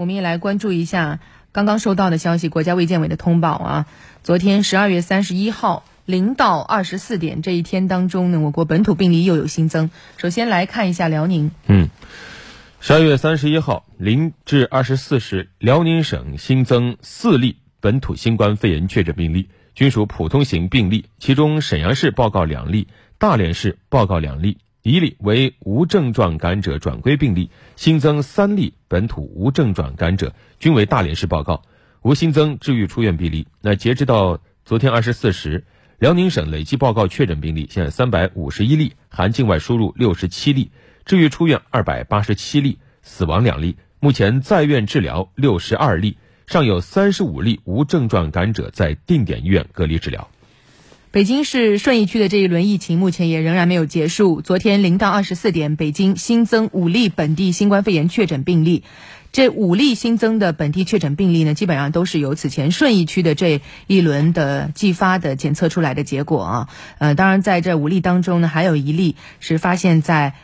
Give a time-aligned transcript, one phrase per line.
[0.00, 1.20] 我们也来关注一下
[1.52, 3.86] 刚刚收到的消息，国家卫健委的通报啊。
[4.22, 9.90] 昨天十二月三十一号零到二十四点这一天当中呢，我国本土病例又有新增。
[10.16, 11.90] 首先来看一下辽宁，嗯，
[12.80, 22.88] 十二月三十一号零至二十四时，辽宁省新增四例本土新冠肺炎确诊病例，均属普通型病例，其中沈阳市报告两例，
[23.18, 24.56] 大连市报告两例。
[24.82, 31.62] 一例为无症状感染者转归病例，新增三例本土无症状感染者，均为大连市报告，
[32.02, 33.46] 无新增治愈出院病例。
[33.60, 35.64] 那截止到昨天二十四时，
[35.98, 40.70] 辽宁省累计报告确诊病例现在三百五十一例，含境外输入六十七例，
[41.04, 43.76] 治愈出院二百八十七例，死亡两例。
[44.00, 50.30] 目前在院治疗六十二例，尚有三十五例无症状感染者在定点医院隔离治疗。
[51.12, 54.42] 北京市顺义区的这一轮疫情目前也仍然没有结束。
[54.42, 58.84] 昨天零到二十四点，北京新增五例本地新冠肺炎确诊病例。
[59.32, 66.68] 这五例新增的本地确诊病例呢，基本上都是由此前顺义区的这一轮的继发的检测出来的结果啊。
[66.98, 70.34] 呃，当然在这五例当中呢，还有一例是发现在。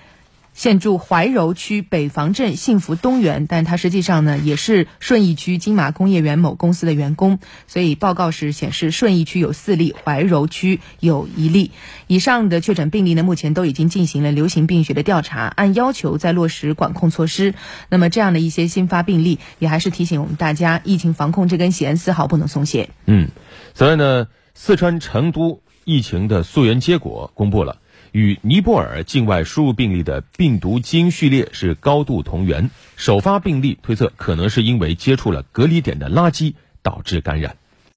[0.56, 11.72] 现住怀柔区北房镇幸福东园，但他实际上呢也是顺义区金马工业园某公司的员工，所以报告是显示顺义区有四例，怀柔区有一例。
[12.06, 17.52] 以上的确诊病例呢，目前都已经进行了流行病学的调查，按要求在落实管控措施。
[17.90, 22.88] 那么这样的一些新发病例，也还是提醒我们大家，疫情防控这根弦丝毫不能松懈。
[23.04, 23.28] 嗯，
[23.74, 27.76] 此外呢，四川成都疫情的溯源结果公布了。
[28.16, 37.58] 与尼泊尔境外输入病例的病毒基因序列是高度同源，首发病例推测可能是因为接触了隔离点的垃圾导致感染。